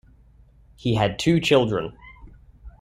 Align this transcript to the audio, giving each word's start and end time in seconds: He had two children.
He 0.77 0.95
had 0.95 1.19
two 1.19 1.39
children. 1.39 1.95